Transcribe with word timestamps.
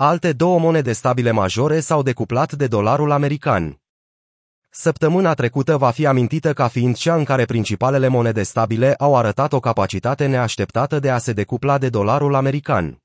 alte 0.00 0.32
două 0.32 0.58
monede 0.58 0.92
stabile 0.92 1.30
majore 1.30 1.80
s-au 1.80 2.02
decuplat 2.02 2.52
de 2.52 2.66
dolarul 2.66 3.10
american. 3.10 3.80
Săptămâna 4.70 5.34
trecută 5.34 5.76
va 5.76 5.90
fi 5.90 6.06
amintită 6.06 6.52
ca 6.52 6.68
fiind 6.68 6.96
cea 6.96 7.14
în 7.14 7.24
care 7.24 7.44
principalele 7.44 8.08
monede 8.08 8.42
stabile 8.42 8.94
au 8.94 9.16
arătat 9.16 9.52
o 9.52 9.60
capacitate 9.60 10.26
neașteptată 10.26 10.98
de 10.98 11.10
a 11.10 11.18
se 11.18 11.32
decupla 11.32 11.78
de 11.78 11.88
dolarul 11.88 12.34
american. 12.34 13.02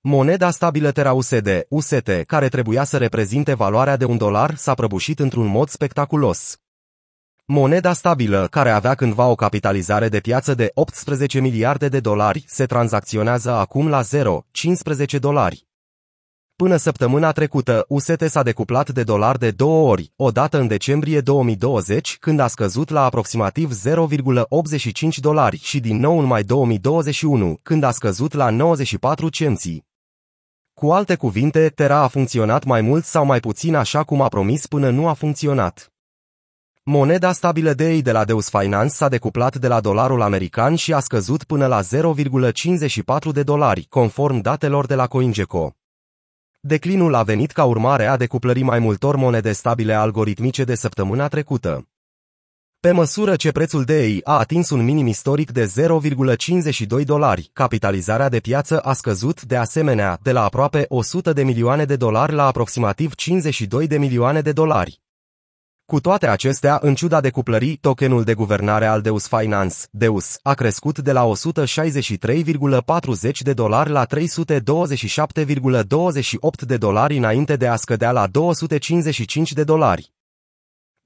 Moneda 0.00 0.50
stabilă 0.50 0.90
Terra 0.90 1.12
USD, 1.12 1.48
UST, 1.68 2.10
care 2.26 2.48
trebuia 2.48 2.84
să 2.84 2.96
reprezinte 2.96 3.54
valoarea 3.54 3.96
de 3.96 4.04
un 4.04 4.16
dolar, 4.16 4.54
s-a 4.54 4.74
prăbușit 4.74 5.18
într-un 5.18 5.46
mod 5.46 5.68
spectaculos. 5.68 6.56
Moneda 7.44 7.92
stabilă, 7.92 8.46
care 8.50 8.70
avea 8.70 8.94
cândva 8.94 9.26
o 9.26 9.34
capitalizare 9.34 10.08
de 10.08 10.20
piață 10.20 10.54
de 10.54 10.70
18 10.74 11.40
miliarde 11.40 11.88
de 11.88 12.00
dolari, 12.00 12.44
se 12.46 12.66
tranzacționează 12.66 13.50
acum 13.50 13.88
la 13.88 14.02
0,15 14.02 15.18
dolari. 15.18 15.66
Până 16.56 16.76
săptămâna 16.76 17.32
trecută, 17.32 17.84
UST 17.88 18.22
s-a 18.26 18.42
decuplat 18.42 18.90
de 18.90 19.02
dolar 19.02 19.36
de 19.36 19.50
două 19.50 19.90
ori, 19.90 20.12
o 20.16 20.30
dată 20.30 20.58
în 20.58 20.66
decembrie 20.66 21.20
2020, 21.20 22.16
când 22.18 22.40
a 22.40 22.46
scăzut 22.46 22.90
la 22.90 23.04
aproximativ 23.04 23.72
0,85 23.72 25.16
dolari 25.20 25.58
și 25.62 25.80
din 25.80 25.96
nou 25.96 26.18
în 26.18 26.24
mai 26.24 26.42
2021, 26.42 27.58
când 27.62 27.82
a 27.82 27.90
scăzut 27.90 28.32
la 28.32 28.50
94 28.50 29.28
cenții. 29.28 29.86
Cu 30.74 30.92
alte 30.92 31.14
cuvinte, 31.14 31.68
Terra 31.68 31.98
a 31.98 32.08
funcționat 32.08 32.64
mai 32.64 32.80
mult 32.80 33.04
sau 33.04 33.24
mai 33.24 33.40
puțin 33.40 33.74
așa 33.74 34.02
cum 34.02 34.22
a 34.22 34.28
promis 34.28 34.66
până 34.66 34.90
nu 34.90 35.08
a 35.08 35.12
funcționat. 35.12 35.92
Moneda 36.82 37.32
stabilă 37.32 37.72
de 37.72 37.92
ei 37.92 38.02
de 38.02 38.12
la 38.12 38.24
Deus 38.24 38.48
Finance 38.48 38.94
s-a 38.94 39.08
decuplat 39.08 39.56
de 39.56 39.68
la 39.68 39.80
dolarul 39.80 40.22
american 40.22 40.74
și 40.74 40.92
a 40.92 41.00
scăzut 41.00 41.44
până 41.44 41.66
la 41.66 41.80
0,54 41.82 43.32
de 43.32 43.42
dolari, 43.42 43.86
conform 43.88 44.40
datelor 44.40 44.86
de 44.86 44.94
la 44.94 45.06
CoinGecko. 45.06 45.76
Declinul 46.66 47.14
a 47.14 47.22
venit 47.22 47.50
ca 47.50 47.64
urmare 47.64 48.06
a 48.06 48.16
decuplării 48.16 48.62
mai 48.62 48.78
multor 48.78 49.16
monede 49.16 49.52
stabile 49.52 49.94
algoritmice 49.94 50.64
de 50.64 50.74
săptămâna 50.74 51.28
trecută. 51.28 51.88
Pe 52.80 52.90
măsură 52.90 53.36
ce 53.36 53.52
prețul 53.52 53.84
de 53.84 54.04
ei 54.04 54.20
a 54.24 54.38
atins 54.38 54.70
un 54.70 54.84
minim 54.84 55.06
istoric 55.06 55.50
de 55.50 55.72
0,52 56.98 57.04
dolari, 57.04 57.50
capitalizarea 57.52 58.28
de 58.28 58.40
piață 58.40 58.78
a 58.80 58.92
scăzut 58.92 59.42
de 59.42 59.56
asemenea 59.56 60.18
de 60.22 60.32
la 60.32 60.44
aproape 60.44 60.84
100 60.88 61.32
de 61.32 61.42
milioane 61.42 61.84
de 61.84 61.96
dolari 61.96 62.32
la 62.32 62.46
aproximativ 62.46 63.14
52 63.14 63.86
de 63.86 63.98
milioane 63.98 64.40
de 64.40 64.52
dolari. 64.52 65.00
Cu 65.86 66.00
toate 66.00 66.28
acestea, 66.28 66.78
în 66.82 66.94
ciuda 66.94 67.20
decuplării, 67.20 67.76
tokenul 67.76 68.22
de 68.22 68.34
guvernare 68.34 68.86
al 68.86 69.00
Deus 69.00 69.26
Finance, 69.26 69.76
Deus, 69.90 70.38
a 70.42 70.54
crescut 70.54 70.98
de 70.98 71.12
la 71.12 71.30
163,40 71.32 73.30
de 73.44 73.52
dolari 73.52 73.90
la 73.90 74.06
327,28 74.06 74.10
de 76.66 76.76
dolari 76.76 77.16
înainte 77.16 77.56
de 77.56 77.66
a 77.66 77.76
scădea 77.76 78.10
la 78.12 78.26
255 78.26 79.52
de 79.52 79.64
dolari. 79.64 80.15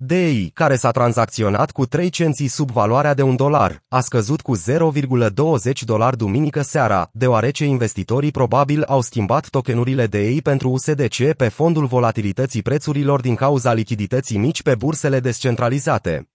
DEI, 0.02 0.50
care 0.54 0.76
s-a 0.76 0.90
tranzacționat 0.90 1.70
cu 1.70 1.86
3 1.86 2.10
cenții 2.10 2.48
sub 2.48 2.70
valoarea 2.70 3.14
de 3.14 3.22
un 3.22 3.36
dolar, 3.36 3.82
a 3.88 4.00
scăzut 4.00 4.40
cu 4.40 4.56
0,20 4.56 5.72
dolari 5.84 6.16
duminică 6.16 6.62
seara, 6.62 7.10
deoarece 7.12 7.64
investitorii 7.64 8.30
probabil 8.30 8.82
au 8.82 9.00
schimbat 9.00 9.48
tokenurile 9.48 10.06
DEI 10.06 10.42
pentru 10.42 10.70
USDC 10.70 11.32
pe 11.36 11.48
fondul 11.48 11.86
volatilității 11.86 12.62
prețurilor 12.62 13.20
din 13.20 13.34
cauza 13.34 13.72
lichidității 13.72 14.38
mici 14.38 14.62
pe 14.62 14.74
bursele 14.74 15.20
descentralizate. 15.20 16.28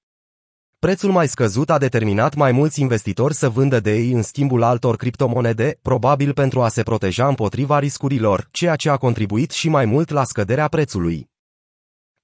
Prețul 0.79 1.11
mai 1.11 1.27
scăzut 1.27 1.69
a 1.69 1.77
determinat 1.77 2.35
mai 2.35 2.51
mulți 2.51 2.81
investitori 2.81 3.33
să 3.33 3.49
vândă 3.49 3.79
DEI 3.79 4.11
în 4.11 4.21
schimbul 4.21 4.63
altor 4.63 4.95
criptomonede, 4.95 5.79
probabil 5.81 6.33
pentru 6.33 6.61
a 6.61 6.67
se 6.67 6.83
proteja 6.83 7.27
împotriva 7.27 7.79
riscurilor, 7.79 8.47
ceea 8.51 8.75
ce 8.75 8.89
a 8.89 8.97
contribuit 8.97 9.51
și 9.51 9.69
mai 9.69 9.85
mult 9.85 10.09
la 10.09 10.23
scăderea 10.23 10.67
prețului. 10.67 11.33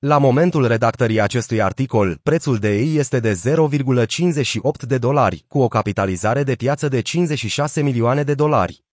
La 0.08 0.18
momentul 0.18 0.68
redactării 0.68 1.22
acestui 1.22 1.62
articol, 1.62 2.20
prețul 2.24 2.58
de 2.58 2.76
ei 2.76 2.96
este 2.96 3.20
de 3.20 3.32
0,58 3.32 4.86
de 4.88 4.98
dolari, 4.98 5.46
cu 5.48 5.60
o 5.60 5.68
capitalizare 5.68 6.44
de 6.44 6.56
piață 6.56 6.88
de 6.88 7.02
56 7.02 7.82
milioane 7.82 8.24
de 8.24 8.34
dolari. 8.34 8.84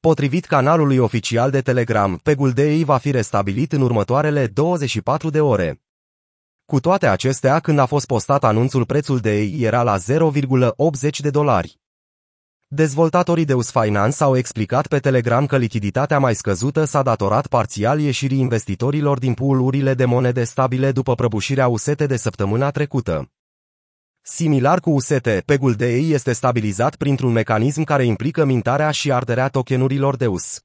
Potrivit 0.00 0.44
canalului 0.44 0.98
oficial 0.98 1.50
de 1.50 1.60
Telegram, 1.60 2.16
pegul 2.22 2.50
de 2.50 2.72
ei 2.72 2.84
va 2.84 2.96
fi 2.96 3.10
restabilit 3.10 3.72
în 3.72 3.80
următoarele 3.80 4.46
24 4.46 5.30
de 5.30 5.40
ore. 5.40 5.82
Cu 6.64 6.80
toate 6.80 7.06
acestea, 7.06 7.60
când 7.60 7.78
a 7.78 7.86
fost 7.86 8.06
postat 8.06 8.44
anunțul, 8.44 8.84
prețul 8.84 9.18
de 9.18 9.38
ei 9.40 9.62
era 9.62 9.82
la 9.82 9.96
0,80 9.98 11.18
de 11.18 11.30
dolari. 11.30 11.78
Dezvoltatorii 12.74 13.44
Deus 13.44 13.70
Finance 13.70 14.22
au 14.22 14.36
explicat 14.36 14.86
pe 14.86 14.98
Telegram 14.98 15.46
că 15.46 15.56
lichiditatea 15.56 16.18
mai 16.18 16.34
scăzută 16.34 16.84
s-a 16.84 17.02
datorat 17.02 17.46
parțial 17.46 18.00
ieșirii 18.00 18.38
investitorilor 18.38 19.18
din 19.18 19.34
pool-urile 19.34 19.94
de 19.94 20.04
monede 20.04 20.44
stabile 20.44 20.92
după 20.92 21.14
prăbușirea 21.14 21.68
UST 21.68 22.06
de 22.06 22.16
săptămâna 22.16 22.70
trecută. 22.70 23.30
Similar 24.22 24.80
cu 24.80 24.90
UST, 24.90 25.28
pegul 25.44 25.72
de 25.72 25.92
ei 25.92 26.10
este 26.10 26.32
stabilizat 26.32 26.96
printr-un 26.96 27.32
mecanism 27.32 27.82
care 27.82 28.04
implică 28.04 28.44
mintarea 28.44 28.90
și 28.90 29.12
arderea 29.12 29.48
tokenurilor 29.48 30.16
Deus. 30.16 30.60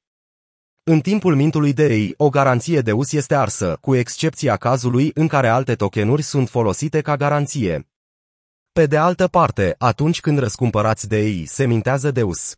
În 0.82 1.00
timpul 1.00 1.34
mintului 1.34 1.72
de 1.72 1.86
ei, 1.94 2.14
o 2.16 2.28
garanție 2.28 2.80
Deus 2.80 3.12
este 3.12 3.34
arsă, 3.34 3.78
cu 3.80 3.94
excepția 3.94 4.56
cazului 4.56 5.10
în 5.14 5.26
care 5.26 5.48
alte 5.48 5.74
tokenuri 5.74 6.22
sunt 6.22 6.48
folosite 6.48 7.00
ca 7.00 7.16
garanție. 7.16 7.89
Pe 8.72 8.86
de 8.86 8.96
altă 8.96 9.28
parte, 9.28 9.74
atunci 9.78 10.20
când 10.20 10.38
răscumpărați 10.38 11.08
DEI, 11.08 11.44
se 11.46 11.66
mintează 11.66 12.10
Deus. 12.10 12.56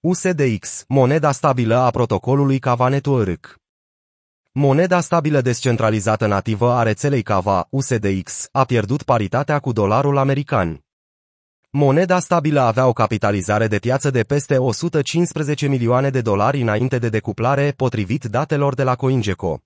USDX, 0.00 0.84
moneda 0.88 1.32
stabilă 1.32 1.76
a 1.76 1.90
protocolului 1.90 2.58
Kava 2.58 2.88
Network. 2.88 3.56
Moneda 4.52 5.00
stabilă 5.00 5.40
descentralizată 5.40 6.26
nativă 6.26 6.72
a 6.72 6.82
rețelei 6.82 7.22
Kava, 7.22 7.66
USDX, 7.70 8.48
a 8.52 8.64
pierdut 8.64 9.02
paritatea 9.02 9.58
cu 9.58 9.72
dolarul 9.72 10.16
american. 10.16 10.84
Moneda 11.70 12.18
stabilă 12.18 12.60
avea 12.60 12.86
o 12.86 12.92
capitalizare 12.92 13.66
de 13.66 13.78
piață 13.78 14.10
de 14.10 14.22
peste 14.22 14.58
115 14.58 15.66
milioane 15.66 16.10
de 16.10 16.20
dolari 16.20 16.60
înainte 16.60 16.98
de 16.98 17.08
decuplare, 17.08 17.72
potrivit 17.76 18.24
datelor 18.24 18.74
de 18.74 18.82
la 18.82 18.94
CoinGecko. 18.94 19.60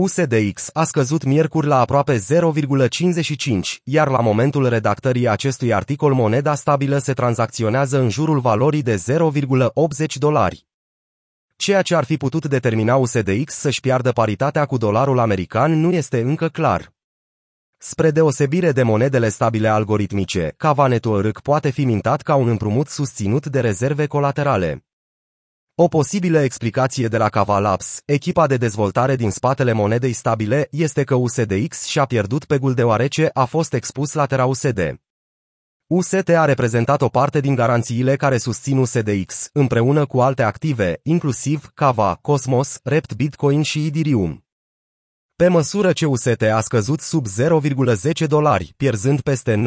USDX 0.00 0.70
a 0.72 0.84
scăzut 0.84 1.24
miercuri 1.24 1.66
la 1.66 1.80
aproape 1.80 2.16
0,55, 2.16 3.82
iar 3.84 4.08
la 4.08 4.20
momentul 4.20 4.68
redactării 4.68 5.28
acestui 5.28 5.74
articol 5.74 6.12
moneda 6.12 6.54
stabilă 6.54 6.98
se 6.98 7.12
tranzacționează 7.12 7.98
în 7.98 8.08
jurul 8.08 8.40
valorii 8.40 8.82
de 8.82 8.94
0,80 8.94 10.14
dolari. 10.14 10.66
Ceea 11.56 11.82
ce 11.82 11.94
ar 11.94 12.04
fi 12.04 12.16
putut 12.16 12.46
determina 12.46 12.96
USDX 12.96 13.54
să-și 13.54 13.80
piardă 13.80 14.12
paritatea 14.12 14.64
cu 14.64 14.76
dolarul 14.76 15.18
american 15.18 15.80
nu 15.80 15.92
este 15.92 16.20
încă 16.20 16.48
clar. 16.48 16.92
Spre 17.78 18.10
deosebire 18.10 18.72
de 18.72 18.82
monedele 18.82 19.28
stabile 19.28 19.68
algoritmice, 19.68 20.54
Kava 20.56 20.86
Network 20.86 21.40
poate 21.40 21.70
fi 21.70 21.84
mintat 21.84 22.22
ca 22.22 22.34
un 22.34 22.48
împrumut 22.48 22.88
susținut 22.88 23.46
de 23.46 23.60
rezerve 23.60 24.06
colaterale. 24.06 24.84
O 25.82 25.88
posibilă 25.88 26.38
explicație 26.38 27.08
de 27.08 27.16
la 27.16 27.28
Cavalabs, 27.28 28.02
echipa 28.04 28.46
de 28.46 28.56
dezvoltare 28.56 29.16
din 29.16 29.30
spatele 29.30 29.72
monedei 29.72 30.12
stabile, 30.12 30.68
este 30.70 31.04
că 31.04 31.14
USDX 31.14 31.84
și-a 31.84 32.04
pierdut 32.04 32.44
pegul 32.44 32.74
deoarece 32.74 33.30
a 33.32 33.44
fost 33.44 33.72
expus 33.72 34.12
la 34.12 34.26
Terra 34.26 34.46
USD. 34.46 35.00
UST 35.86 36.28
a 36.28 36.44
reprezentat 36.44 37.02
o 37.02 37.08
parte 37.08 37.40
din 37.40 37.54
garanțiile 37.54 38.16
care 38.16 38.38
susțin 38.38 38.78
USDX, 38.78 39.48
împreună 39.52 40.06
cu 40.06 40.20
alte 40.20 40.42
active, 40.42 41.00
inclusiv 41.02 41.70
Kava, 41.74 42.14
Cosmos, 42.14 42.80
Rept 42.82 43.14
Bitcoin 43.14 43.62
și 43.62 43.86
Ethereum. 43.86 44.49
Pe 45.40 45.48
măsură 45.48 45.92
ce 45.92 46.06
UST 46.06 46.42
a 46.52 46.60
scăzut 46.60 47.00
sub 47.00 47.26
0,10 47.26 48.26
dolari, 48.26 48.74
pierzând 48.76 49.20
peste 49.20 49.62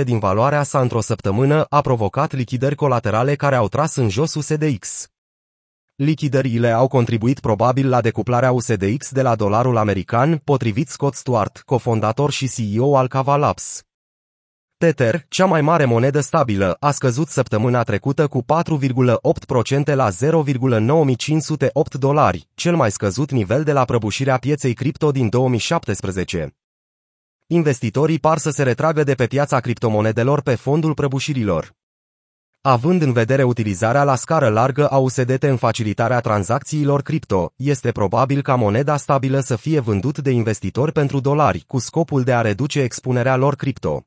90% 0.00 0.04
din 0.04 0.18
valoarea 0.18 0.62
sa 0.62 0.80
într-o 0.80 1.00
săptămână, 1.00 1.66
a 1.68 1.80
provocat 1.80 2.32
lichidări 2.32 2.74
colaterale 2.74 3.34
care 3.34 3.56
au 3.56 3.68
tras 3.68 3.96
în 3.96 4.08
jos 4.08 4.34
USDX. 4.34 5.08
Lichidările 5.94 6.70
au 6.70 6.88
contribuit 6.88 7.40
probabil 7.40 7.88
la 7.88 8.00
decuplarea 8.00 8.52
USDX 8.52 9.10
de 9.10 9.22
la 9.22 9.34
dolarul 9.34 9.76
american, 9.76 10.36
potrivit 10.36 10.88
Scott 10.88 11.14
Stuart, 11.14 11.62
cofondator 11.64 12.30
și 12.30 12.48
CEO 12.48 12.96
al 12.96 13.08
Cavalabs. 13.08 13.84
Tether, 14.80 15.24
cea 15.28 15.44
mai 15.44 15.60
mare 15.60 15.84
monedă 15.84 16.20
stabilă, 16.20 16.76
a 16.78 16.90
scăzut 16.90 17.28
săptămâna 17.28 17.82
trecută 17.82 18.26
cu 18.26 18.44
4,8% 18.44 19.94
la 19.94 20.08
0,9508 20.10 21.98
dolari, 21.98 22.48
cel 22.54 22.76
mai 22.76 22.90
scăzut 22.90 23.30
nivel 23.30 23.64
de 23.64 23.72
la 23.72 23.84
prăbușirea 23.84 24.36
pieței 24.36 24.74
cripto 24.74 25.10
din 25.10 25.28
2017. 25.28 26.56
Investitorii 27.46 28.18
par 28.18 28.38
să 28.38 28.50
se 28.50 28.62
retragă 28.62 29.02
de 29.02 29.14
pe 29.14 29.26
piața 29.26 29.60
criptomonedelor 29.60 30.40
pe 30.40 30.54
fondul 30.54 30.94
prăbușirilor. 30.94 31.74
Având 32.60 33.02
în 33.02 33.12
vedere 33.12 33.42
utilizarea 33.42 34.04
la 34.04 34.14
scară 34.14 34.48
largă 34.48 34.88
a 34.88 34.96
USDT 34.96 35.42
în 35.42 35.56
facilitarea 35.56 36.20
tranzacțiilor 36.20 37.02
cripto, 37.02 37.52
este 37.56 37.92
probabil 37.92 38.42
ca 38.42 38.54
moneda 38.54 38.96
stabilă 38.96 39.40
să 39.40 39.56
fie 39.56 39.80
vândut 39.80 40.18
de 40.18 40.30
investitori 40.30 40.92
pentru 40.92 41.20
dolari, 41.20 41.64
cu 41.66 41.78
scopul 41.78 42.22
de 42.22 42.34
a 42.34 42.40
reduce 42.40 42.80
expunerea 42.80 43.36
lor 43.36 43.56
cripto. 43.56 44.04